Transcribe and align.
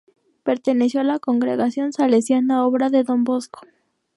Perteneció 0.41 0.99
a 1.01 1.03
la 1.03 1.19
congregación 1.19 1.93
salesiana, 1.93 2.65
obra 2.65 2.89
de 2.89 3.03
Don 3.03 3.23
Bosco. 3.23 3.61